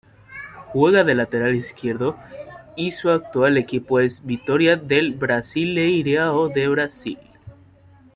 Juega 0.69 1.03
de 1.03 1.13
lateral 1.13 1.53
izquierdo 1.53 2.17
y 2.75 2.89
su 2.89 3.11
actual 3.11 3.57
equipo 3.59 3.99
es 3.99 4.25
Vitória 4.25 4.75
del 4.75 5.13
Brasileirão 5.13 6.49
de 6.51 6.67
Brasil. 6.69 7.19